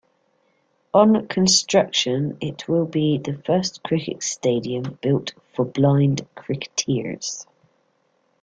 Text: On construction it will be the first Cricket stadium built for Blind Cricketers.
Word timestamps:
On 0.95 1.27
construction 1.27 2.35
it 2.41 2.67
will 2.67 2.85
be 2.87 3.19
the 3.19 3.33
first 3.45 3.83
Cricket 3.83 4.23
stadium 4.23 4.97
built 4.99 5.33
for 5.53 5.63
Blind 5.63 6.25
Cricketers. 6.33 7.45